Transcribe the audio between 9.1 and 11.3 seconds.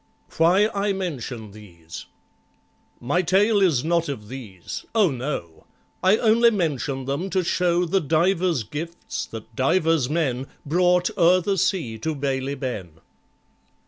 that divers men Brought